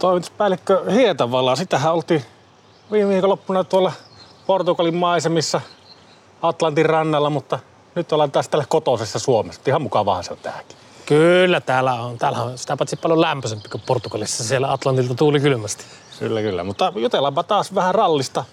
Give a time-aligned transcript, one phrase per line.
[0.00, 2.24] Toimituspäällikkö Hietavala, sitähän oltiin
[2.92, 3.92] viime viikonloppuna tuolla
[4.46, 5.60] Portugalin maisemissa
[6.42, 7.58] Atlantin rannalla, mutta
[7.94, 9.60] nyt ollaan taas täällä kotoisessa Suomessa.
[9.66, 10.76] Ihan mukavaa se on tähänkin.
[11.06, 12.18] Kyllä, täällä on.
[12.18, 14.44] Täällä on sitä paitsi paljon lämpöisempi kuin Portugalissa.
[14.44, 15.84] Siellä Atlantilta tuuli kylmästi.
[16.18, 16.64] Kyllä, kyllä.
[16.64, 18.44] Mutta jutellaanpa taas vähän rallista.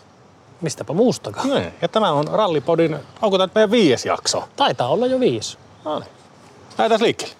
[0.61, 1.49] Mistäpä muustakaan.
[1.49, 4.43] Niin, ja tämä on Rallipodin, onko tämä meidän viides jakso?
[4.55, 5.57] Taitaa olla jo viisi.
[5.85, 6.09] No niin.
[6.77, 7.35] Lähdetään liikkeelle.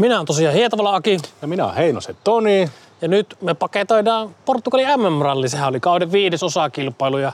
[0.00, 2.70] Minä olen tosiaan Hietavala Aki Ja minä olen Heinosen Toni.
[3.00, 5.48] ja nyt me paketoidaan Portugalin MM-ralli.
[5.48, 7.32] Sehän oli kauden viides osakilpailu ja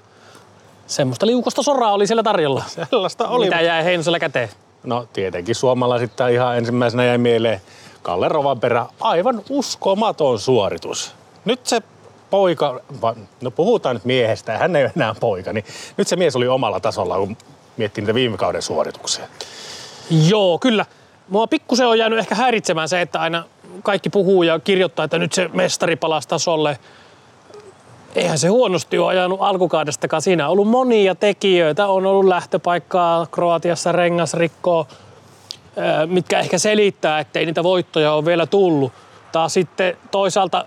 [0.87, 2.65] semmoista liukosta soraa oli siellä tarjolla.
[2.91, 3.45] Sellaista oli.
[3.45, 4.49] Mitä jäi Heinosella käteen?
[4.85, 7.61] No tietenkin suomalaisittain ihan ensimmäisenä jäi mieleen
[8.03, 8.87] Kalle Rovanperä.
[9.01, 11.13] Aivan uskomaton suoritus.
[11.45, 11.83] Nyt se
[12.31, 12.81] poika,
[13.41, 15.65] no puhutaan nyt miehestä, hän ei ole enää poika, niin
[15.97, 17.37] nyt se mies oli omalla tasolla, kun
[17.77, 19.25] miettii niitä viime kauden suorituksia.
[20.29, 20.87] Joo, kyllä.
[21.29, 23.45] Mua pikkusen on jäänyt ehkä häiritsemään se, että aina
[23.83, 26.79] kaikki puhuu ja kirjoittaa, että nyt se mestari palasi tasolle.
[28.15, 30.23] Eihän se huonosti ole ajanut alkukaudestakaan.
[30.23, 31.87] Siinä on ollut monia tekijöitä.
[31.87, 34.87] On ollut lähtöpaikkaa Kroatiassa, rengasrikkoa,
[36.07, 38.93] mitkä ehkä selittää, ettei niitä voittoja ole vielä tullut.
[39.33, 40.67] Taas sitten toisaalta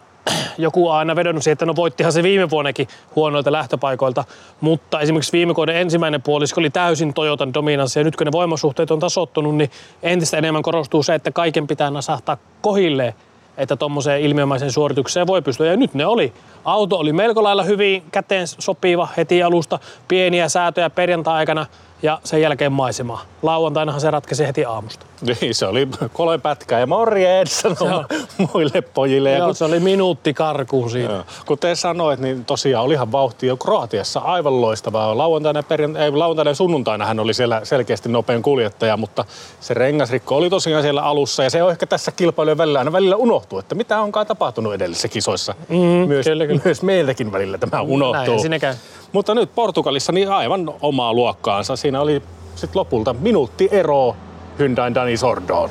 [0.60, 4.24] joku aina vedonnut siihen, että no voittihan se viime vuonnakin huonoilta lähtöpaikoilta,
[4.62, 8.92] mutta esimerkiksi viime vuoden ensimmäinen puolisko oli täysin Toyotan dominanssi ja nyt kun ne voimasuhteet
[8.92, 9.72] on tasottunut, niin
[10.04, 13.14] entistä enemmän korostuu se, että kaiken pitää nasahtaa kohilleen,
[13.58, 15.68] että tuommoiseen ilmiömäiseen suoritukseen voi pystyä.
[15.68, 16.34] Ja nyt ne oli.
[16.66, 21.66] Auto oli melko lailla hyvin käteen sopiva heti alusta, pieniä säätöjä perjantai-aikana
[22.02, 23.22] ja sen jälkeen maisemaa.
[23.42, 25.05] Lauantainahan se ratkesi heti aamusta.
[25.42, 28.06] Niin, se oli kolme pätkää ja morjens sanoo
[28.53, 29.31] muille pojille.
[29.31, 31.14] Ja Joo, kun, se oli minuutti karkuun siinä.
[31.14, 31.23] Joo.
[31.45, 35.18] kun te sanoit, niin tosiaan olihan vauhti jo Kroatiassa aivan loistavaa.
[35.18, 39.25] Lauantaina, perjant- ei, lauantaina ja sunnuntaina hän oli siellä selkeästi nopein kuljettaja, mutta
[39.59, 41.44] se rengasrikko oli tosiaan siellä alussa.
[41.44, 45.07] Ja se on ehkä tässä kilpailujen välillä aina välillä unohtuu, että mitä onkaan tapahtunut edellisissä
[45.07, 45.56] kisoissa.
[45.69, 46.62] Mm, myös, kyllä, kyllä.
[46.66, 48.25] myös meiltäkin välillä tämä unohtuu.
[48.25, 48.75] Näin siinä käy.
[49.12, 51.75] Mutta nyt Portugalissa niin aivan omaa luokkaansa.
[51.75, 52.22] Siinä oli
[52.56, 54.16] sitten lopulta minuutti ero
[54.59, 55.70] Hyundai Dani Sordoon.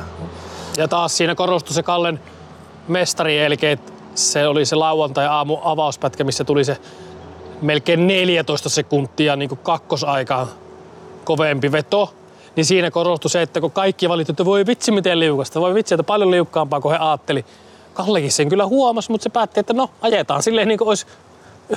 [0.76, 2.20] Ja taas siinä korostui se Kallen
[2.88, 6.76] mestari, eli että se oli se lauantai-aamu avauspätkä, missä tuli se
[7.62, 10.46] melkein 14 sekuntia niin kuin kakkosaikaan
[11.24, 12.14] kovempi veto.
[12.56, 15.94] Niin siinä korostui se, että kun kaikki valitti, että voi vitsi miten liukasta, voi vitsi,
[15.94, 17.44] että paljon liukkaampaa kuin he ajatteli.
[17.94, 21.06] Kallekin sen kyllä huomasi, mutta se päätti, että no ajetaan silleen niin kuin olisi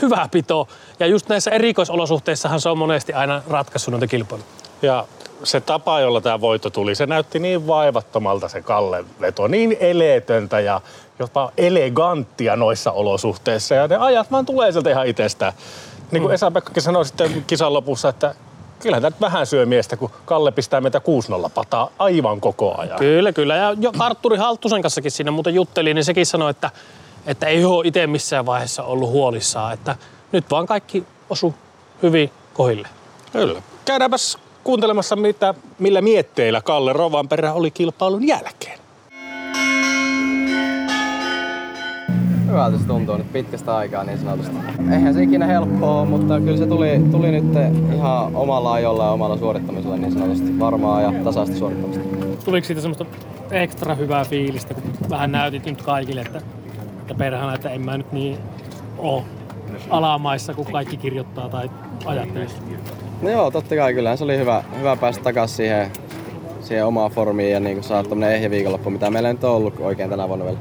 [0.01, 0.67] hyvä pito.
[0.99, 4.47] Ja just näissä erikoisolosuhteissahan se on monesti aina ratkaissut noita kilpailuja.
[4.81, 5.05] Ja
[5.43, 10.59] se tapa, jolla tämä voitto tuli, se näytti niin vaivattomalta se Kalle veto, niin eleetöntä
[10.59, 10.81] ja
[11.19, 13.75] jopa eleganttia noissa olosuhteissa.
[13.75, 15.53] Ja ne ajat vaan tulee sieltä ihan itsestään.
[16.11, 18.35] Niin kuin Esa-Pekkakin sanoi sitten kisan lopussa, että
[18.79, 21.01] kyllähän tämä vähän syö miestä, kun Kalle pistää meitä
[21.47, 22.99] 6-0 pataa aivan koko ajan.
[22.99, 23.55] Kyllä, kyllä.
[23.55, 26.71] Ja jo Arturi Halttusen kanssakin siinä muuten jutteli, niin sekin sanoi, että,
[27.25, 29.73] että ei ole itse missään vaiheessa ollut huolissaan.
[29.73, 29.95] Että
[30.31, 31.55] nyt vaan kaikki osu
[32.03, 32.87] hyvin kohille.
[33.31, 33.61] Kyllä.
[33.85, 38.79] Käydäänpäs kuuntelemassa, mitä, millä mietteillä Kalle Rovanperä oli kilpailun jälkeen.
[42.47, 44.55] Hyvältä se tuntuu nyt pitkästä aikaa niin sanotusti.
[44.91, 47.43] Eihän se ikinä helppoa mutta kyllä se tuli, tuli nyt
[47.95, 50.59] ihan omalla ajolla ja omalla suorittamisella niin sanotusti.
[50.59, 52.03] Varmaa ja tasaista suorittamista.
[52.45, 53.05] Tuliko siitä semmoista
[53.51, 56.41] ekstra hyvää fiilistä, kun vähän näytit nyt kaikille, että,
[57.11, 58.37] että perhana, että en mä nyt niin
[58.97, 59.23] ole
[59.89, 61.69] alamaissa, kun kaikki kirjoittaa tai
[62.05, 62.47] ajattelee.
[63.21, 65.91] No joo, totta kai kyllähän se oli hyvä, hyvä päästä takaisin siihen,
[66.61, 69.79] siihen omaan formiin ja niin saada tämmönen ehjä viikonloppu, mitä meillä ei nyt ole ollut
[69.79, 70.57] oikein tänä vuonna vielä.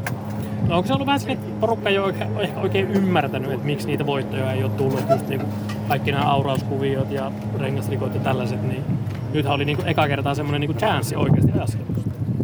[0.69, 3.87] No onko se ollut vähän että porukka ei ole oikein, ehkä oikein ymmärtänyt, että miksi
[3.87, 5.53] niitä voittoja ei ole tullut, just niin kuin
[5.89, 8.84] kaikki nämä aurauskuviot ja rengasrikot ja tällaiset, niin
[9.33, 11.87] nythän oli niin kuin eka kertaa semmoinen niin chanssi oikeasti äsken.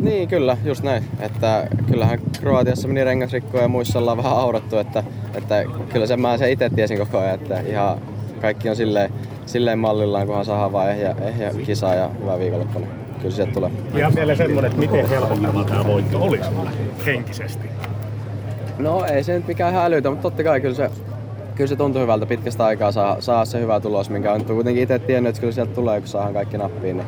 [0.00, 1.04] Niin, kyllä, just näin.
[1.20, 5.04] Että kyllähän Kroatiassa meni rengasrikkoja ja muissa ollaan vähän aurattu, että,
[5.34, 7.98] että kyllä sen mä sen itse tiesin koko ajan, että ihan
[8.40, 9.12] kaikki on silleen,
[9.46, 12.90] silleen mallillaan, kunhan saadaan vaan ehjä, ehjä kisa ja hyvä viikonloppu, niin
[13.22, 13.70] kyllä sieltä tulee.
[13.94, 16.70] Ja vielä semmoinen, että miten helpottava tämä voitto oli sulle
[17.06, 17.68] henkisesti.
[18.78, 20.90] No ei se nyt mikään ihan älytä, mutta totta kai kyllä se,
[21.54, 24.98] kyllä se tuntui hyvältä pitkästä aikaa saa, saa se hyvä tulos, minkä on kuitenkin itse
[24.98, 27.06] tiennyt, että kyllä sieltä tulee, kun saadaan kaikki nappiin, niin,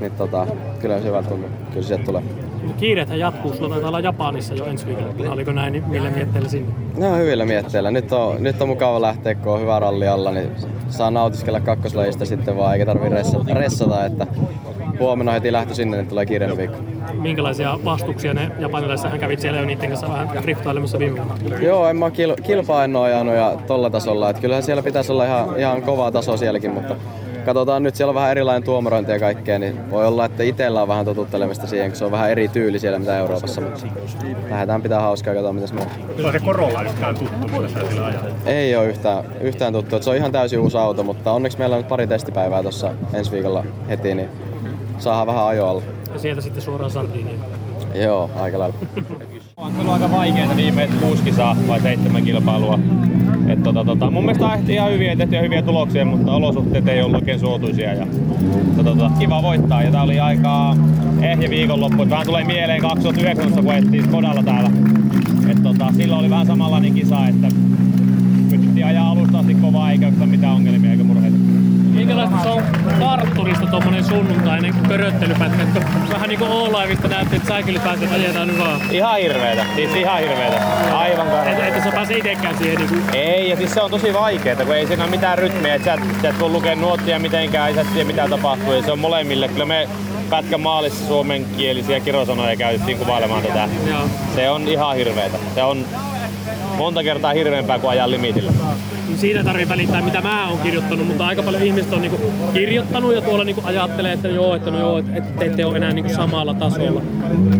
[0.00, 0.46] niin tota,
[0.80, 2.22] kyllä se hyvältä tuntuu, kyllä se sieltä tulee.
[2.76, 5.32] Kiireethän jatkuu, sulla taitaa olla Japanissa jo ensi viikolla.
[5.32, 6.72] Oliko näin, niin millä mietteillä sinne?
[6.96, 7.90] Ne on hyvillä mietteillä.
[7.90, 10.50] Nyt on, nyt on mukava lähteä, kun on hyvä ralli alla, niin
[10.88, 14.26] saa nautiskella kakkoslajista sitten vaan, eikä tarvitse ressata, ressata että
[14.98, 16.76] huomenna heti lähtö sinne, niin tulee kiireinen viikko.
[17.12, 21.58] Minkälaisia vastuksia ne japanilaiset hän kävit siellä jo niiden kanssa vähän driftailemassa viime vuonna?
[21.60, 24.30] Joo, en mä kil, kilpaa en ole ajanut ja tolla tasolla.
[24.30, 26.96] Et kyllähän siellä pitäisi olla ihan, ihan kovaa taso sielläkin, mutta
[27.44, 30.88] katsotaan nyt, siellä on vähän erilainen tuomarointi ja kaikkea, niin voi olla, että itsellä on
[30.88, 33.86] vähän totuttelemista siihen, kun se on vähän eri tyyli siellä mitä Euroopassa, mutta
[34.50, 36.14] lähdetään pitää hauskaa ja katsotaan, mitä se menee.
[36.16, 38.24] Kyllä se Corolla yhtään tuttu, mitä sä sillä ajat.
[38.46, 41.82] Ei ole yhtään, yhtään tuttu, se on ihan täysin uusi auto, mutta onneksi meillä on
[41.82, 44.28] nyt pari testipäivää tuossa ensi viikolla heti, niin
[44.98, 45.82] saadaan vähän ajoalla.
[46.12, 47.40] Ja sieltä sitten suoraan Sardiniin.
[47.94, 48.76] Joo, aika lailla.
[49.56, 52.78] On kyllä aika vaikeita viimeiset kuusi kisaa vai seitsemän kilpailua.
[53.48, 57.16] Et tota, tota, mun mielestä on ihan hyviä, tehty hyviä tuloksia, mutta olosuhteet ei ollut
[57.16, 57.94] oikein suotuisia.
[57.94, 58.06] Ja,
[58.76, 60.76] tota, tota, kiva voittaa ja tää oli aika
[61.22, 62.10] ehjä viikonloppu.
[62.10, 64.70] Vähän tulee mieleen 2019, kun ettiin Skodalla täällä.
[65.48, 67.48] Et, tota, silloin oli vähän samanlainen kisa, että
[68.50, 71.43] pystyttiin ajaa alusta asti kovaa eikä mitään ongelmia eikä murheita.
[71.94, 72.62] Minkälaista se on
[72.98, 75.62] kartturista tuommoinen sunnuntainen köröttelypätkä?
[75.62, 75.80] Että
[76.12, 78.80] Vähän niinku O-Liveista näytti, että säikylipätkät ajetaan nyt vaan.
[78.90, 80.60] Ihan hirveetä, siis ihan hirveetä.
[80.92, 81.66] Aivan karmeeta.
[81.66, 82.96] Että et sä pääse itekään siihen niinku.
[83.12, 85.94] Ei, ja siis se on tosi vaikeeta, kun ei siinä ole mitään rytmiä, että sä,
[85.94, 88.98] et- sä et voi lukea nuottia mitenkään, ja sä tiedä mitä tapahtuu, ja se on
[88.98, 89.48] molemmille.
[89.48, 89.88] Kyllä me
[90.30, 93.68] pätkän maalissa suomenkielisiä kirosanoja käytettiin kuvailemaan tätä.
[93.90, 94.00] Joo.
[94.34, 95.38] Se on ihan hirveetä.
[95.54, 95.84] Se on
[96.78, 98.52] monta kertaa hirveämpää kuin ajaa limitillä.
[99.16, 103.14] Siitä ei tarvitse välittää, mitä mä oon kirjoittanut, mutta aika paljon ihmiset on niinku kirjoittanut
[103.14, 105.92] ja tuolla niinku ajattelee, että joo, että no joo, että et, te ette ole enää
[105.92, 107.02] niinku samalla tasolla.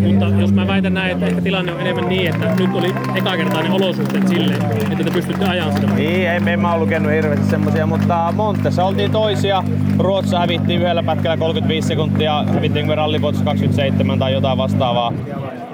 [0.06, 3.36] Mutta jos mä väitän näin, että ehkä tilanne on enemmän niin, että nyt oli eka
[3.36, 4.62] kertaa ne olosuhteet silleen,
[4.92, 5.86] että te pystytte ajamaan sitä.
[5.86, 9.64] Niin, en, en mä oo lukenut hirveästi semmosia, mutta Montessa oltiin toisia.
[9.98, 15.12] Ruotsissa hävittiin yhdellä pätkällä 35 sekuntia, hävittiin me rallivuotossa 27 tai jotain vastaavaa.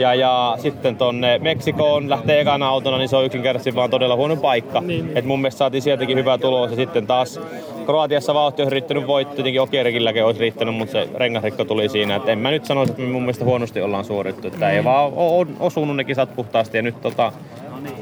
[0.00, 4.37] Ja, ja sitten tonne Meksikoon lähtee ekana autona, niin se on yksinkertaisesti vaan todella huono
[4.37, 4.81] paikka.
[4.81, 5.12] Niin.
[5.14, 7.41] Et mun mielestä saatiin sieltäkin hyvä tulos ja sitten taas
[7.87, 12.17] Kroatiassa vauhti olisi riittänyt voitto, tietenkin Okierikilläkin olisi riittänyt, mutta se rengasrikko tuli siinä.
[12.17, 14.49] Et en mä nyt sanoisi, että me mun mielestä huonosti ollaan suorittu.
[14.49, 17.32] Että ei vaan ole osunut ne kisat puhtaasti ja nyt tota,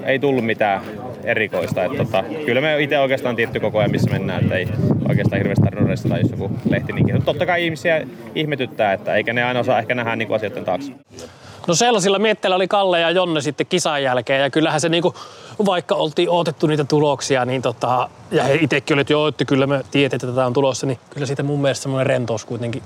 [0.05, 0.81] ei tullut mitään
[1.25, 1.85] erikoista.
[1.85, 4.69] Että tota, kyllä me itse oikeastaan tietty koko ajan missä mennään, että ei
[5.09, 6.93] oikeastaan hirveästi tarvinnut restata, jos joku lehti.
[6.93, 10.93] Mutta totta kai ihmisiä ihmetyttää, että eikä ne aina osaa ehkä nähdä niin asioiden taakse.
[11.69, 15.15] No sellaisilla mietteillä oli Kalle ja Jonne sitten kisan jälkeen ja kyllähän se niinku,
[15.67, 19.67] vaikka oltiin odotettu niitä tuloksia, niin tota, ja he itsekin oli, että joo, että kyllä
[19.67, 22.82] me tiedetään, että tätä on tulossa, niin kyllä siitä mun mielestä semmoinen rentous kuitenkin,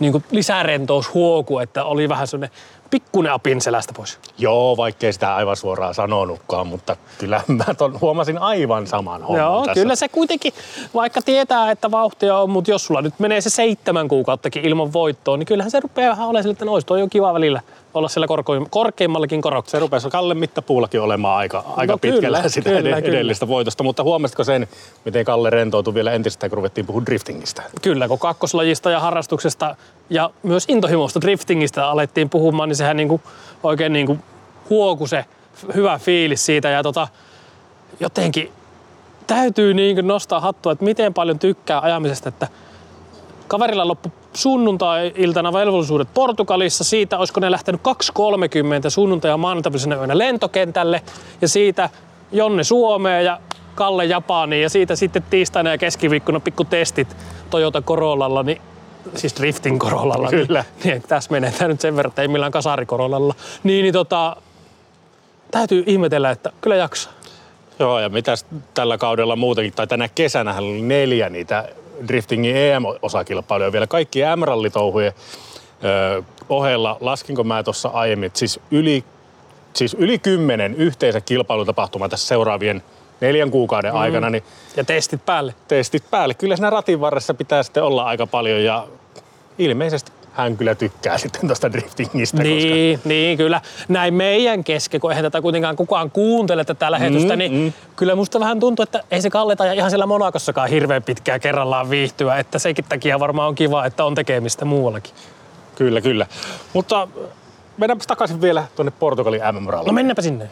[0.00, 2.56] niinku lisärentous huoku, että oli vähän semmoinen
[2.90, 4.18] pikkuinen apin selästä pois.
[4.38, 9.64] Joo, vaikkei sitä aivan suoraan sanonutkaan, mutta kyllä mä ton huomasin aivan saman homman Joo,
[9.64, 9.82] tässä.
[9.82, 10.52] kyllä se kuitenkin,
[10.94, 15.36] vaikka tietää, että vauhtia on, mutta jos sulla nyt menee se seitsemän kuukauttakin ilman voittoa,
[15.36, 17.60] niin kyllähän se rupeaa vähän olemaan sille, että no, olisi toi jo kiva välillä
[17.94, 19.70] olla siellä korko- korkeimmallakin koroksella.
[19.70, 23.16] Se rupesi Kalle mittapuullakin olemaan aika, aika No pitkällä kyllä, sitä kyllä, ed- kyllä.
[23.16, 24.68] edellistä voitosta, mutta huomasitko sen,
[25.04, 27.62] miten Kalle rentoutui vielä entistä, kun ruvettiin puhua driftingistä?
[27.82, 29.76] Kyllä, kun kakkoslajista ja harrastuksesta
[30.10, 33.20] ja myös intohimosta driftingistä alettiin puhumaan, niin sehän niinku
[33.62, 34.18] oikein niinku
[34.70, 35.24] huoku se
[35.74, 36.68] hyvä fiilis siitä.
[36.68, 37.08] Ja tota,
[38.00, 38.52] jotenkin
[39.26, 42.48] täytyy niinku nostaa hattua, että miten paljon tykkää ajamisesta, että
[43.48, 46.84] kaverilla loppu sunnuntai-iltana velvollisuudet Portugalissa.
[46.84, 51.02] Siitä olisiko ne lähtenyt 2.30 sunnuntai- ja maanantaisena yönä lentokentälle.
[51.40, 51.90] Ja siitä
[52.32, 53.40] Jonne Suomeen ja
[53.74, 54.62] Kalle Japaniin.
[54.62, 57.16] Ja siitä sitten tiistaina ja keskiviikkona pikku testit
[57.50, 58.42] Toyota Corollalla.
[58.42, 58.60] Niin
[59.14, 60.28] siis drifting Corollalla.
[60.30, 60.64] Kyllä.
[60.84, 63.34] Niin, niin tässä menee tämä nyt sen verran, että ei millään kasarikorollalla.
[63.62, 64.36] Niin, niin tota,
[65.50, 67.12] täytyy ihmetellä, että kyllä jaksaa.
[67.78, 71.68] Joo, ja mitäs tällä kaudella muutenkin, tai tänä kesänä oli neljä niitä
[72.08, 73.86] driftingin EM-osakilpailuja vielä.
[73.86, 75.12] Kaikki M-rallitouhujen
[76.48, 79.04] ohella, laskinko mä tuossa aiemmin, että siis yli,
[79.74, 82.82] siis yli kymmenen yhteensä kilpailutapahtumaa tässä seuraavien
[83.20, 83.98] neljän kuukauden mm.
[83.98, 84.42] aikana, niin
[84.76, 85.54] Ja testit päälle.
[85.68, 86.34] testit päälle.
[86.34, 88.86] Kyllä siinä ratin varressa pitää sitten olla aika paljon ja
[89.58, 93.60] ilmeisesti hän kyllä tykkää sitten tuosta driftingistä, koska Niin, niin, kyllä.
[93.88, 97.72] Näin meidän kesken, kun eihän tätä kuitenkaan kukaan kuuntele tätä lähetystä, mm, niin mm.
[97.96, 101.90] kyllä musta vähän tuntuu, että ei se Kalleta ja ihan siellä Monakossakaan hirveän pitkään kerrallaan
[101.90, 105.14] viihtyä, että sekin takia varmaan on kiva, että on tekemistä muuallakin.
[105.74, 106.26] Kyllä, kyllä.
[106.72, 107.08] Mutta
[107.76, 110.48] mennäänpä takaisin vielä tuonne Portugalin mm No mennäpä sinne.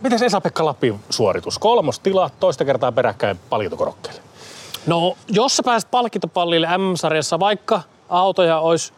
[0.00, 1.58] Miten Esa-Pekka Lapin suoritus?
[1.58, 4.20] Kolmos tila, toista kertaa peräkkäin palkintokorokkeelle.
[4.86, 7.80] No, jos sä pääset palkintopallille M-sarjassa, vaikka
[8.10, 8.92] autoja olisi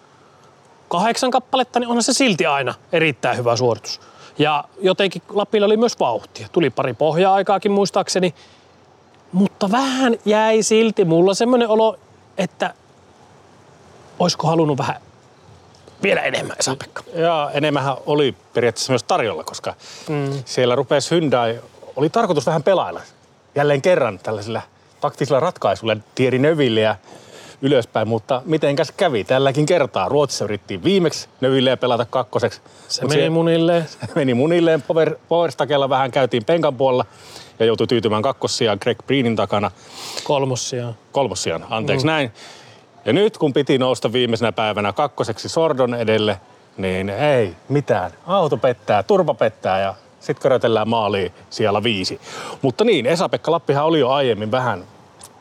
[0.88, 4.00] kahdeksan kappaletta, niin onhan se silti aina erittäin hyvä suoritus.
[4.38, 6.48] Ja jotenkin Lapilla oli myös vauhtia.
[6.52, 8.34] Tuli pari pohja-aikaakin muistaakseni.
[9.32, 11.98] Mutta vähän jäi silti mulla semmoinen olo,
[12.38, 12.74] että
[14.18, 14.96] olisiko halunnut vähän
[16.02, 17.02] vielä enemmän Esa-Pekka.
[17.14, 19.74] Ja enemmänhän oli periaatteessa myös tarjolla, koska
[20.08, 20.42] mm.
[20.44, 21.60] siellä rupesi Hyundai,
[21.96, 23.00] oli tarkoitus vähän pelailla
[23.54, 24.62] jälleen kerran tällaisilla
[25.00, 26.96] taktisilla ratkaisuilla Thierry Neuville ja
[27.62, 30.08] ylöspäin, mutta mitenkäs kävi tälläkin kertaa?
[30.08, 32.60] Ruotsissa yrittiin viimeksi Növilleen pelata kakkoseksi.
[32.88, 33.86] Se meni munille.
[34.14, 34.82] meni munilleen.
[34.82, 37.04] Power, Powerstakella vähän käytiin penkan puolella
[37.58, 39.70] ja joutui tyytymään kakkossiaan Greg Breenin takana.
[40.24, 40.92] Kolmossia.
[41.12, 42.10] Kolmossiaan, anteeksi mm.
[42.10, 42.32] näin.
[43.04, 46.40] Ja nyt kun piti nousta viimeisenä päivänä kakkoseksi Sordon edelle,
[46.76, 48.10] niin ei mitään.
[48.26, 52.20] Auto pettää, turva pettää ja sitten körötellään maaliin siellä viisi.
[52.62, 54.84] Mutta niin, Esa-Pekka Lappihan oli jo aiemmin vähän,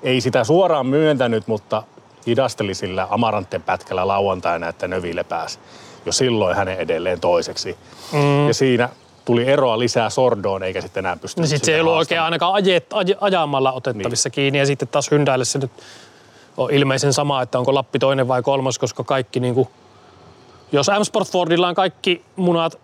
[0.03, 1.83] ei sitä suoraan myöntänyt, mutta
[2.27, 5.59] hidasteli sillä Amarantten pätkällä lauantaina, että Növille pääsi
[6.05, 7.77] jo silloin hänen edelleen toiseksi.
[8.13, 8.47] Mm.
[8.47, 8.89] Ja siinä
[9.25, 12.53] tuli eroa lisää Sordoon, eikä sitten enää pystynyt No sit se ei ollut oikein ainakaan
[12.53, 14.33] ajet, aj, ajamalla otettavissa niin.
[14.33, 14.59] kiinni.
[14.59, 15.71] Ja sitten taas Hyndäille se nyt
[16.57, 19.67] on ilmeisen sama, että onko Lappi toinen vai kolmas, koska kaikki niin kuin,
[20.71, 22.79] jos M-Sport Fordilla on kaikki munat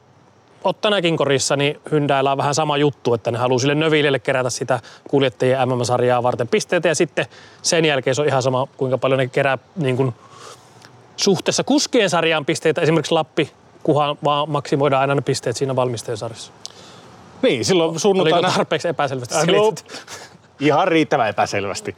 [0.63, 4.79] Ottanäkin korissa, niin Hyndäillä on vähän sama juttu, että ne haluaa sille Növilelle kerätä sitä
[5.09, 7.25] kuljettajien MM-sarjaa varten pisteitä ja sitten
[7.61, 10.13] sen jälkeen se on ihan sama, kuinka paljon ne kerää niin kuin
[11.17, 12.81] suhteessa kuskien sarjaan pisteitä.
[12.81, 13.51] Esimerkiksi Lappi,
[13.83, 16.51] kunhan vaan maksimoidaan aina ne pisteet siinä valmistajasarjassa.
[17.41, 18.51] Niin, silloin Oliko sunnuntaina...
[18.51, 19.73] tarpeeksi epäselvästi Äh, no,
[20.59, 21.95] ihan riittävän epäselvästi.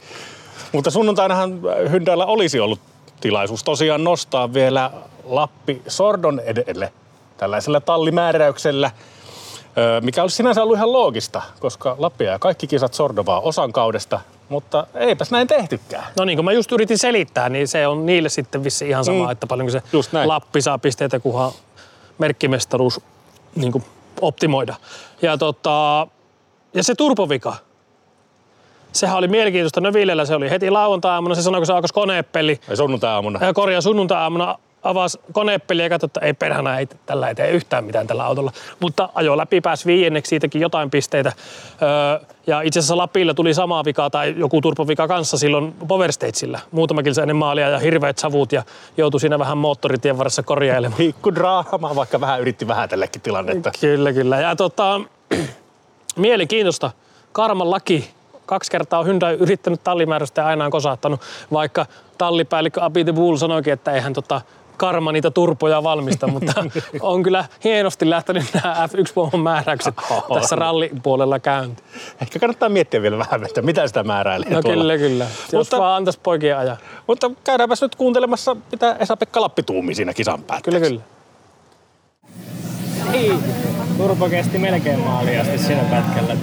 [0.72, 2.80] Mutta sunnuntainahan Hyndällä olisi ollut
[3.20, 4.90] tilaisuus tosiaan nostaa vielä
[5.24, 6.92] Lappi Sordon edelle
[7.40, 8.90] tällaisella tallimääräyksellä,
[10.00, 14.86] mikä olisi sinänsä ollut ihan loogista, koska Lappi ja kaikki kisat Sordovaa osan kaudesta, mutta
[14.94, 16.04] eipäs näin tehtykään.
[16.18, 19.24] No niin kuin mä just yritin selittää, niin se on niille sitten vissi ihan sama,
[19.24, 19.30] Mm.
[19.30, 19.82] että paljonko se.
[20.26, 21.52] Lappi saa pisteitä, kunhan
[22.18, 23.00] merkkimestaruus
[23.56, 23.84] niin kuin
[24.20, 24.74] optimoida.
[25.22, 26.06] Ja, tota,
[26.74, 27.56] ja se turpovika,
[28.92, 29.80] sehän oli mielenkiintoista.
[29.80, 31.34] Növillellä se oli heti lauantai-aamuna.
[31.34, 32.60] Se sanoi, kun se alkoi koneepeli.
[32.68, 33.46] Ei sunnuntai-aamuna.
[33.46, 37.84] Ja korjaa sunnuntai-aamuna avasi koneepeli ja katsoi, että ei perhana, ei tällä ei tee yhtään
[37.84, 38.52] mitään tällä autolla.
[38.80, 41.32] Mutta ajo läpi, pääsi viienneksi, siitäkin jotain pisteitä.
[41.82, 46.58] Öö, ja itse asiassa Lapilla tuli sama vika tai joku turpovika kanssa silloin Power Stagella.
[46.70, 48.62] Muutama kilsa ennen maalia ja hirveät savut ja
[48.96, 50.98] joutui siinä vähän moottoritien varressa korjailemaan.
[50.98, 53.70] Pikku draama, vaikka vähän yritti vähätellekin tilannetta.
[53.80, 54.40] Kyllä, kyllä.
[54.40, 55.00] Ja tota,
[56.16, 56.90] mielenkiintoista.
[57.32, 58.10] Karman laki.
[58.46, 61.20] Kaksi kertaa on Hyundai yrittänyt tallimäärästä ja aina on kosaattanut,
[61.52, 61.86] vaikka
[62.18, 64.40] tallipäällikkö Abi de Bull sanoikin, että eihän tota
[64.80, 66.52] Karma niitä turpoja valmista, mutta
[67.00, 69.94] on kyllä hienosti lähtenyt nämä F1 määräykset
[70.34, 71.88] tässä rallipuolella käyntiin.
[72.22, 74.78] Ehkä kannattaa miettiä vielä vähän, että mitä sitä määräilee No tuolla.
[74.82, 75.24] kyllä, kyllä.
[75.24, 76.76] Jos Mutta- vaan antaisi poikien ajaa.
[77.06, 80.80] Mutta käydäänpäs nyt kuuntelemassa, mitä Esa-Pekka Lappi tuumi siinä kisan päätteeksi.
[80.80, 81.02] Kyllä, kyllä.
[83.12, 83.38] Niin,
[83.96, 86.36] turpo kesti melkein maaliin asti siinä pätkällä.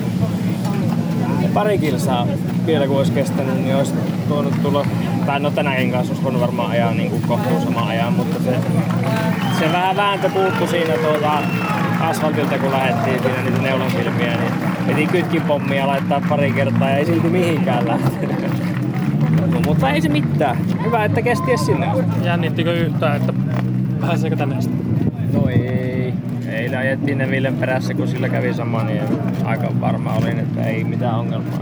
[1.54, 2.27] Pari kilsaa
[2.66, 3.94] vielä kun olisi kestänyt, niin olisi
[4.27, 4.86] tuonut tulla,
[5.25, 8.58] tai no tänäänkin kanssa olisi voinut varmaan ajaa niin kuin kohtuun sama ajan, mutta se,
[9.60, 11.32] se vähän vääntö puuttu siinä tuota
[12.01, 14.54] asfaltilta, kun lähdettiin siinä niitä neulansilmiä, niin
[14.88, 18.38] piti kytkipommia laittaa pari kertaa ja ei silti mihinkään lähtenyt.
[19.54, 20.58] No, mutta ei se mitään.
[20.86, 21.88] Hyvä, että kesti sinne.
[22.24, 23.34] Jännittikö yhtään, että
[24.01, 24.74] pääseekö tänne asti?
[25.34, 26.13] No ei.
[26.51, 29.01] Eilen ajettiin ne Villen perässä, kun sillä kävi sama, niin
[29.44, 31.60] aika varma olin, että ei mitään ongelmaa.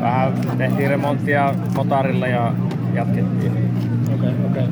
[0.00, 2.52] Vähän tehtiin remonttia motorilla ja
[2.94, 3.52] jatkettiin.
[4.14, 4.64] Okei, okei.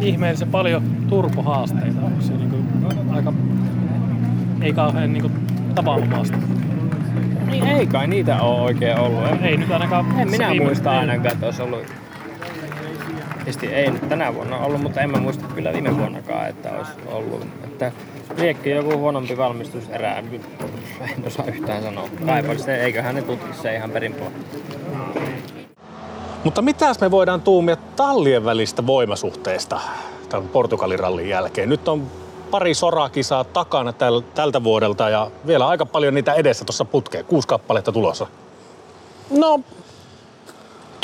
[0.00, 2.00] Ihmeellisen paljon turpohaasteita.
[2.00, 2.56] Onko se niinku
[3.10, 3.32] aika,
[4.62, 5.30] ei kauhean niinku
[5.74, 6.36] tavanomaista.
[7.50, 9.28] Niin ei kai niitä ole oikein ollut.
[9.28, 11.86] En, Ei nyt ainakaan en minä viime- muista ainakaan, että olisi ollut
[13.34, 16.92] Tietysti ei nyt tänä vuonna ollut, mutta en mä muista kyllä viime vuonnakaan, että olisi
[17.06, 17.46] ollut.
[17.64, 17.92] Että
[18.36, 20.40] liekki joku huonompi valmistuserä, en
[21.26, 22.08] osaa yhtään sanoa.
[22.26, 24.40] Kaipa sitten, eiköhän ne tutkisi se ihan perinpohjaa.
[26.44, 29.80] Mutta mitäs me voidaan tuumia tallien välistä voimasuhteesta
[30.28, 31.68] tämän Portugalin rallin jälkeen?
[31.68, 32.06] Nyt on
[32.50, 37.24] pari sorakisaa takana täl, tältä vuodelta ja vielä aika paljon niitä edessä tuossa putkeen.
[37.24, 38.26] Kuusi kappaletta tulossa.
[39.30, 39.60] No,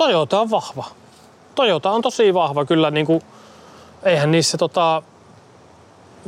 [0.00, 0.84] Toyota on vahva.
[1.54, 2.90] Toyota on tosi vahva kyllä.
[2.90, 3.22] Niin kuin,
[4.02, 5.02] eihän niissä tota,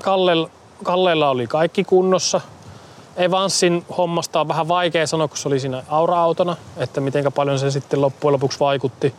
[0.03, 0.51] Kallella,
[0.83, 2.41] Kallella oli kaikki kunnossa.
[3.17, 7.71] Evansin hommasta on vähän vaikea sanoa, kun se oli siinä aura-autona, että miten paljon se
[7.71, 9.15] sitten loppujen lopuksi vaikutti.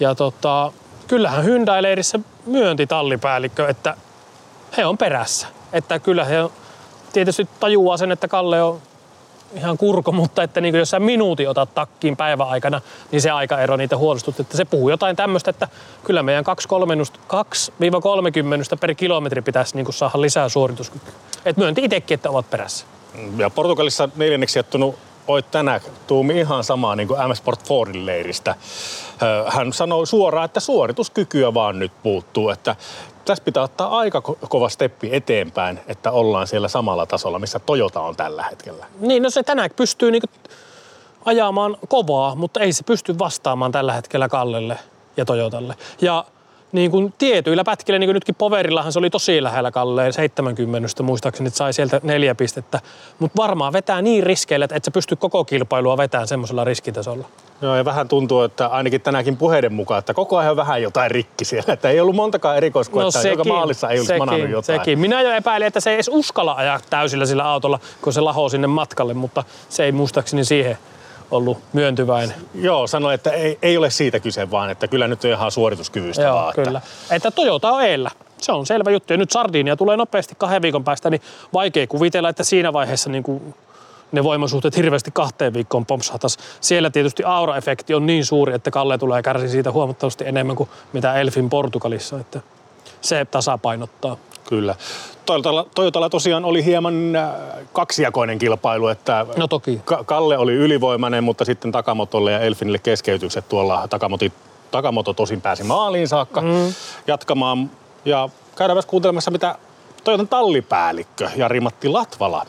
[0.00, 0.72] Ja tota,
[1.06, 3.96] kyllähän Hyundai-leirissä myönti tallipäällikkö, että
[4.76, 5.46] he on perässä.
[5.72, 6.36] Että kyllä he
[7.12, 8.80] tietysti tajuaa sen, että Kalle on
[9.56, 12.80] ihan kurko, mutta että niin jos sä minuutin otat takkiin päivän aikana,
[13.12, 14.40] niin se aikaero niitä huolestut.
[14.40, 15.68] Että se puhuu jotain tämmöistä, että
[16.04, 16.48] kyllä meidän 2-30
[18.80, 21.12] per kilometri pitäisi niin saada lisää suorituskykyä.
[21.44, 22.86] Et myönti itsekin, että ovat perässä.
[23.36, 24.96] Ja Portugalissa neljänneksi jättunut
[25.28, 28.54] Oit tänään tuumi ihan samaa niin kuin M-Sport Fordin leiristä.
[29.48, 32.76] Hän sanoi suoraan, että suorituskykyä vaan nyt puuttuu, että
[33.26, 38.00] tässä pitää ottaa aika ko- kova steppi eteenpäin, että ollaan siellä samalla tasolla, missä Toyota
[38.00, 38.86] on tällä hetkellä.
[39.00, 40.26] Niin, no se tänään pystyy niinku
[41.24, 44.78] ajamaan kovaa, mutta ei se pysty vastaamaan tällä hetkellä Kallelle.
[45.16, 45.74] ja Toyotalle.
[46.00, 46.24] Ja
[46.72, 51.46] niin kuin tietyillä pätkillä, niin kuin nytkin Poverillahan se oli tosi lähellä Kalleen 70, muistaakseni,
[51.46, 52.80] että sai sieltä neljä pistettä.
[53.18, 57.24] Mutta varmaan vetää niin riskeillä, että et sä pysty koko kilpailua vetämään semmoisella riskitasolla.
[57.62, 61.10] Joo, ja vähän tuntuu, että ainakin tänäkin puheiden mukaan, että koko ajan on vähän jotain
[61.10, 61.72] rikki siellä.
[61.72, 64.78] Että ei ollut montakaan erikoiskoetta, no joka maalissa ei olisi manannut jotain.
[64.78, 64.98] Sekin.
[64.98, 68.48] Minä jo epäilin, että se ei edes uskalla ajaa täysillä sillä autolla, kun se lahoo
[68.48, 70.78] sinne matkalle, mutta se ei muistaakseni siihen
[71.30, 72.36] ollut myöntyväinen.
[72.54, 76.22] Joo, sanoi, että ei, ei ole siitä kyse, vaan että kyllä nyt on ihan suorituskyvystä
[76.22, 76.54] Joo, vaan.
[76.54, 76.78] kyllä.
[76.78, 77.14] Että...
[77.14, 78.10] että Toyota on eellä.
[78.38, 79.12] Se on selvä juttu.
[79.12, 83.22] Ja nyt Sardinia tulee nopeasti kahden viikon päästä, niin vaikea kuvitella, että siinä vaiheessa niin
[83.22, 83.54] kuin
[84.12, 86.38] ne voimasuhteet hirveästi kahteen viikkoon pompsahtas.
[86.60, 91.14] Siellä tietysti aura-efekti on niin suuri, että Kalle tulee kärsi siitä huomattavasti enemmän kuin mitä
[91.14, 92.20] Elfin Portugalissa.
[92.20, 92.40] Että
[93.00, 94.16] se tasapainottaa.
[94.48, 94.74] Kyllä.
[95.26, 97.30] Toyotalla, Toyotalla tosiaan oli hieman äh,
[97.72, 99.80] kaksijakoinen kilpailu, että no toki.
[100.06, 104.32] Kalle oli ylivoimainen, mutta sitten Takamotolle ja Elfinille keskeytykset tuolla Takamoti,
[104.70, 106.74] Takamoto tosin pääsi maaliin saakka mm.
[107.06, 107.70] jatkamaan.
[108.04, 109.58] Ja käydään myös kuuntelemassa, mitä
[110.04, 112.46] Toyotan tallipäällikkö Jari-Matti Latvala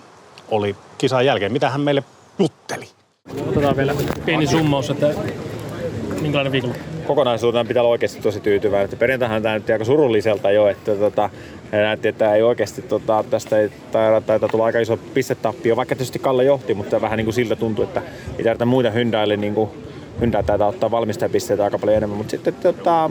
[0.52, 1.52] oli kisan jälkeen.
[1.52, 2.04] Mitä hän meille
[2.40, 2.90] jutteli?
[3.50, 3.94] Otetaan vielä
[4.26, 5.14] pieni summaus, että
[6.22, 6.97] minkälainen viikonloppu?
[7.08, 8.98] Kokonaisuutena pitää olla oikeasti tosi tyytyväinen.
[8.98, 11.30] Perjantaina tämä näytti aika surulliselta jo, että tota,
[11.72, 16.44] näytti, että ei oikeasti tota, tästä ei taida tulla aika iso pistetappio, vaikka tietysti Kalle
[16.44, 18.02] johti, mutta vähän niin kuin siltä tuntui, että
[18.38, 19.70] ei tarvita muita Hyundaille niin kuin
[20.20, 23.10] Hyundai taitaa ottaa valmistajapisteitä aika paljon enemmän, mutta sitten tota,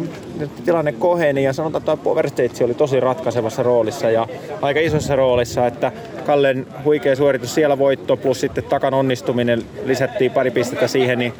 [0.64, 2.26] tilanne koheni ja sanotaan, että Power
[2.64, 4.26] oli tosi ratkaisevassa roolissa ja
[4.62, 5.92] aika isossa roolissa, että
[6.26, 11.32] Kallen huikea suoritus siellä voitto plus sitten takan onnistuminen lisättiin pari pistettä siihen, niin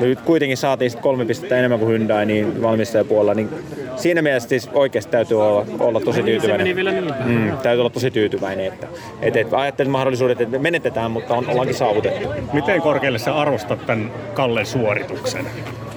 [0.00, 3.48] nyt kuitenkin saatiin sitten kolme pistettä enemmän kuin Hyundai niin valmistajapuolella, niin
[3.96, 6.76] siinä mielessä siis oikeasti täytyy olla, olla tosi tyytyväinen.
[6.76, 8.86] Niin mm, täytyy olla tosi tyytyväinen, että,
[9.22, 12.28] että, että ajattelin mahdollisuudet, että menetetään, mutta on, ollaankin saavutettu.
[12.52, 15.46] Miten korkealle sä arvostat tämän Kallen suorituksen?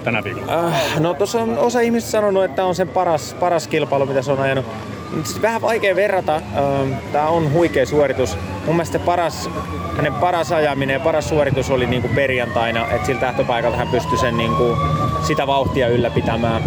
[0.03, 0.67] tänä viikolla?
[0.67, 4.31] Äh, no tuossa on osa ihmistä sanonut, että on sen paras, paras kilpailu, mitä se
[4.31, 4.65] on ajanut.
[5.13, 6.35] Siis vähän vaikea verrata.
[6.35, 8.37] Ähm, Tämä on huikea suoritus.
[8.65, 9.49] Mun mielestä paras,
[9.97, 14.17] hänen paras ajaminen ja paras suoritus oli niin kuin perjantaina, että sillä tähtöpaikalta hän pystyi
[14.17, 14.77] sen niin kuin,
[15.27, 16.63] sitä vauhtia ylläpitämään.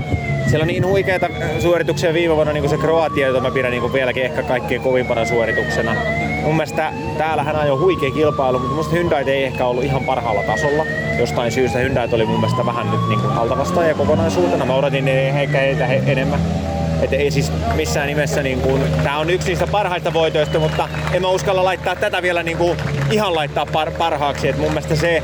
[0.47, 3.81] Siellä on niin huikeita suorituksia viime vuonna niin kuin se Kroatia, jota mä pidän niin
[3.81, 5.95] kuin vieläkin ehkä kaikkein kovimpana suorituksena.
[6.43, 10.43] Mun mielestä täällä hän ajoi huikea kilpailu, mutta musta Hyundai ei ehkä ollut ihan parhaalla
[10.43, 10.85] tasolla.
[11.19, 14.65] Jostain syystä Hyundai oli mun mielestä vähän nyt niin kuin altavastaaja kokonaisuutena.
[14.65, 16.41] Mä odotin ehkä heitä enemmän.
[17.03, 21.23] Että ei siis missään nimessä, niin kuin, tää on yksi niistä parhaista voitoista, mutta en
[21.23, 22.79] mä uskalla laittaa tätä vielä niin kuin,
[23.11, 24.49] ihan laittaa par, parhaaksi.
[24.49, 25.23] Et mun mielestä se,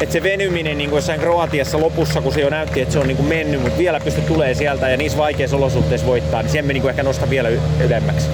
[0.00, 3.06] että se venyminen niin kuin jossain Kroatiassa lopussa, kun se jo näytti, että se on
[3.06, 6.64] niin kuin mennyt, mutta vielä pysty tulee sieltä ja niissä vaikeissa olosuhteissa voittaa, niin sen
[6.64, 7.48] me niin kuin ehkä nostaa vielä
[7.84, 8.28] ylemmäksi.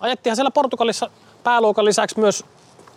[0.00, 1.10] Ajettiinhan siellä Portugalissa
[1.44, 2.44] pääluokan lisäksi myös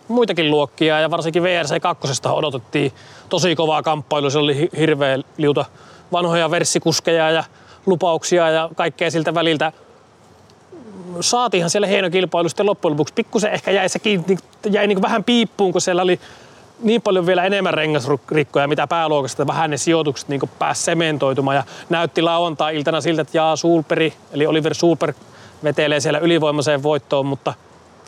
[0.08, 2.92] muitakin luokkia ja varsinkin VRC 2 odotettiin
[3.30, 4.30] tosi kovaa kamppailua.
[4.30, 5.66] Se oli hirveä liuta
[6.12, 7.44] vanhoja versikuskeja ja
[7.88, 9.72] lupauksia ja kaikkea siltä väliltä.
[11.22, 13.14] Saatiinhan siellä hieno kilpailu sitten loppujen lopuksi.
[13.14, 14.26] Pikkusen ehkä jäi, sekin,
[14.70, 16.20] jäi niin vähän piippuun, kun siellä oli
[16.80, 21.56] niin paljon vielä enemmän rengasrikkoja, mitä pääluokasta, vähän ne sijoitukset niin pääsi sementoitumaan.
[21.56, 25.14] Ja näytti lauantai-iltana siltä, että jaa, Sulperi, eli Oliver Sulper
[25.64, 27.54] vetelee siellä ylivoimaiseen voittoon, mutta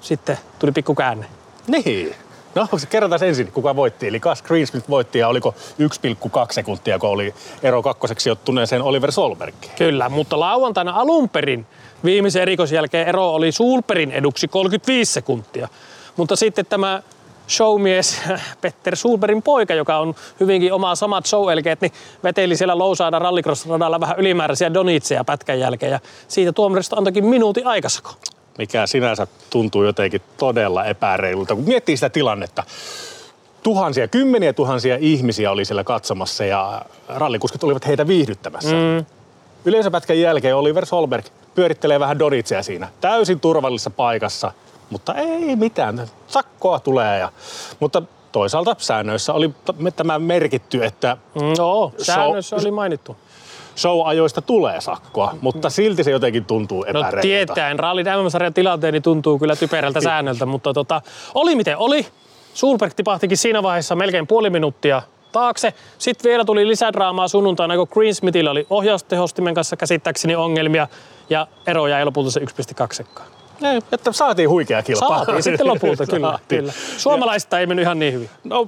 [0.01, 1.25] sitten tuli pikku käänne.
[1.67, 2.15] Niin.
[2.55, 4.07] No, kerrotaan ensin, kuka voitti.
[4.07, 7.33] Eli Gus Greensmith voitti ja oliko 1,2 sekuntia, kun oli
[7.63, 9.71] ero kakkoseksi sijoittuneeseen Oliver Solbergiin.
[9.77, 11.65] Kyllä, mutta lauantaina alun perin
[12.03, 15.67] viimeisen erikos jälkeen ero oli Sulperin eduksi 35 sekuntia.
[16.17, 17.01] Mutta sitten tämä
[17.49, 18.21] showmies
[18.61, 21.45] Petter Sulberin poika, joka on hyvinkin omaa samat show
[21.81, 21.91] niin
[22.23, 25.91] veteli siellä Lousaada rallycross-radalla vähän ylimääräisiä donitseja pätkän jälkeen.
[25.91, 28.13] Ja siitä tuomarista antoikin minuutin aikasako
[28.59, 31.55] mikä sinänsä tuntuu jotenkin todella epäreilulta.
[31.55, 32.63] Kun miettii sitä tilannetta,
[33.63, 38.75] tuhansia, kymmeniä tuhansia ihmisiä oli siellä katsomassa ja rallikuskit olivat heitä viihdyttämässä.
[38.75, 39.05] Mm.
[39.65, 42.87] Yleisöpätkän jälkeen Oliver Solberg pyörittelee vähän Donitsia siinä.
[43.01, 44.51] Täysin turvallisessa paikassa,
[44.89, 46.07] mutta ei mitään.
[46.27, 47.19] Sakkoa tulee.
[47.19, 47.31] Ja,
[47.79, 49.53] mutta toisaalta säännöissä oli
[49.95, 51.17] tämä merkitty, että...
[51.57, 53.17] No, säännöissä so, oli mainittu
[53.77, 57.15] show-ajoista tulee sakkoa, mutta silti se jotenkin tuntuu epäreilulta.
[57.15, 61.01] No tietäen, rallit MM-sarjan tilanteeni tuntuu kyllä typerältä säännöltä, mutta tota,
[61.35, 62.05] oli miten oli.
[62.53, 65.01] Sulberg tipahtikin siinä vaiheessa melkein puoli minuuttia
[65.31, 65.73] taakse.
[65.97, 70.87] Sitten vielä tuli lisädraamaa sunnuntaina, kun Greensmithillä oli ohjaustehostimen kanssa käsittääkseni ongelmia
[71.29, 72.45] ja ero jäi lopulta se 1,2
[72.91, 73.25] sekkaa.
[73.63, 75.15] Ei, että saatiin huikea kilpailu.
[75.15, 76.39] Saatiin sitten lopulta, kyllä.
[76.47, 76.73] kyllä.
[76.97, 78.29] Suomalaista ei mennyt ihan niin hyvin.
[78.43, 78.67] No,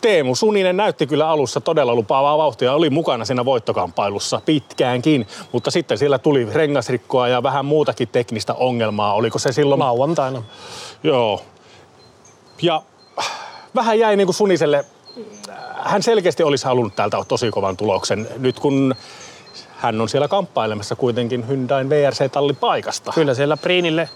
[0.00, 2.74] Teemu Suninen näytti kyllä alussa todella lupaavaa vauhtia.
[2.74, 9.14] Oli mukana siinä voittokampailussa pitkäänkin, mutta sitten siellä tuli rengasrikkoa ja vähän muutakin teknistä ongelmaa.
[9.14, 9.78] Oliko se silloin?
[9.78, 10.42] Lauantaina.
[11.02, 11.42] Joo.
[12.62, 12.82] Ja
[13.74, 14.84] vähän jäi niin kuin Suniselle
[15.78, 18.28] hän selkeästi olisi halunnut täältä tosi kovan tuloksen.
[18.38, 18.94] Nyt kun
[19.76, 23.12] hän on siellä kamppailemassa kuitenkin Hyundain VRC-tallin paikasta.
[23.14, 24.08] Kyllä siellä Priinille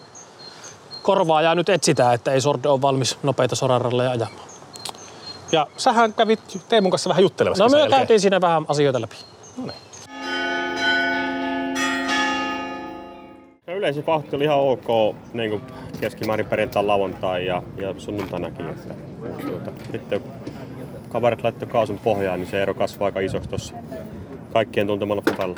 [1.03, 4.54] korvaajaa nyt etsitään, että ei Sordo ole valmis nopeita soraralleja ajamaan.
[5.53, 7.65] Ja sähän kävit Teemun kanssa vähän juttelemassa.
[7.65, 7.99] No me jälkeen.
[7.99, 9.17] käytiin siinä vähän asioita läpi.
[13.67, 15.63] No yleensä vauhti oli ihan ok niin kuin
[16.01, 18.69] keskimäärin perjantai, lauantai ja, ja sunnuntainakin.
[18.69, 18.95] Että,
[19.47, 20.33] tuota, sitten kun
[21.09, 23.75] kaverit laittoi kaasun pohjaan, niin se ero kasvaa aika isoksi tuossa
[24.55, 25.57] kaikkien tuntemalla fokalla.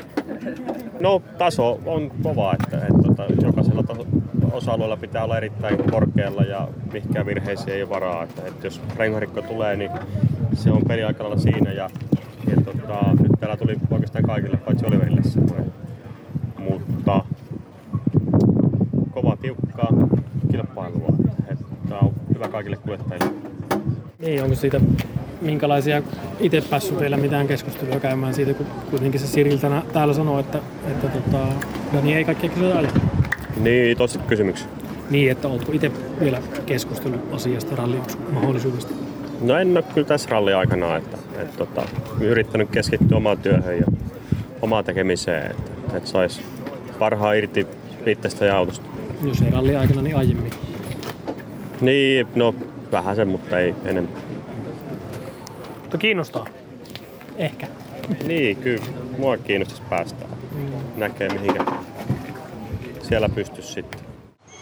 [1.01, 4.07] No taso on kova, että, että, että jokaisella taso,
[4.53, 8.23] osa-alueella pitää olla erittäin korkealla ja mihinkään virheisiin ei ole varaa.
[8.23, 9.91] Että, että jos rengarikko tulee, niin
[10.55, 11.91] se on peli aika lailla siinä ja,
[12.51, 15.73] ja tota, nyt täällä tuli oikeastaan kaikille paitsi Oliverille semmoinen.
[16.59, 17.25] Mutta
[19.11, 19.89] kovaa tiukkaa
[20.51, 21.09] kilpailua.
[21.49, 23.31] Että Tämä on hyvä kaikille kuljettajille.
[24.19, 24.81] Niin, onko siitä
[25.41, 26.03] minkälaisia
[26.41, 30.59] itse päässyt vielä mitään keskustelua käymään siitä, kun kuitenkin se Siril tänä, täällä sanoo, että,
[30.91, 31.39] että tota,
[31.93, 32.89] Dani ei kaikkia kisoja aja.
[33.61, 34.69] Niin, tosi kysymyksiä.
[35.11, 38.95] Niin, että oletko itse vielä keskustellut asiasta rallimahdollisuudesta?
[39.41, 41.83] No en ole kyllä tässä ralli aikana, että, että, tota,
[42.21, 43.87] yrittänyt keskittyä omaan työhön ja
[44.63, 46.43] omaan tekemiseen, että, että saisi
[46.99, 47.67] parhaan irti
[48.07, 48.87] itsestä ja autosta.
[49.23, 50.53] Jos ei ralli aikana, niin aiemmin.
[51.81, 52.55] Niin, no
[52.93, 54.13] vähän sen, mutta ei enemmän.
[55.87, 56.47] Mutta kiinnostaa.
[57.37, 57.67] Ehkä.
[58.25, 58.85] Niin, kyllä
[59.19, 60.25] mua kiinnostaisi päästä.
[60.97, 61.65] Näkee mihinkä
[63.03, 64.01] siellä pystyisi sitten.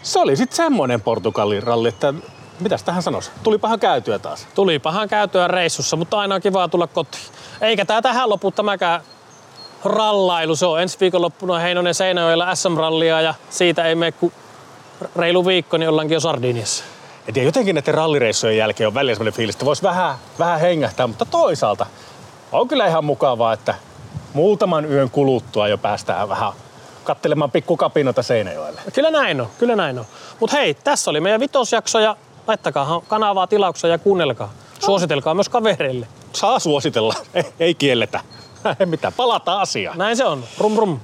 [0.03, 2.13] Se oli sitten semmoinen Portugalin ralli, että
[2.59, 3.31] mitäs tähän sanoisi?
[3.43, 4.47] Tulipahan käytyä taas.
[4.55, 7.23] Tulipahan käytyä reissussa, mutta aina on kiva tulla kotiin.
[7.61, 9.01] Eikä tää tähän lopu tämäkään
[9.85, 10.55] rallailu.
[10.55, 14.33] Se on ensi viikonloppuna Heinonen Seinäjoella SM-rallia ja siitä ei mene kuin
[15.15, 16.83] reilu viikko, niin ollaankin jo Sardiniassa.
[17.33, 21.25] Tiedä, jotenkin näiden rallireissujen jälkeen on välillä sellainen fiilis, että voisi vähän, vähän hengähtää, mutta
[21.25, 21.85] toisaalta
[22.51, 23.75] on kyllä ihan mukavaa, että
[24.33, 26.51] muutaman yön kuluttua jo päästään vähän
[27.03, 28.81] kattelemaan pikkukapinoita Seinäjoelle.
[28.93, 30.05] Kyllä näin on, kyllä näin on.
[30.39, 32.15] Mutta hei, tässä oli meidän vitosjakso ja
[32.47, 34.53] laittakaa kanavaa tilauksia ja kuunnelkaa.
[34.79, 36.07] Suositelkaa myös kavereille.
[36.33, 38.19] Saa suositella, ei, ei kielletä.
[38.79, 39.97] Ei mitään, palataan asiaan.
[39.97, 40.43] Näin se on.
[40.57, 40.99] Rum rum.